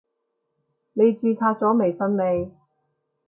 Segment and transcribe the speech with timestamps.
[0.93, 2.51] 你註冊咗微信未？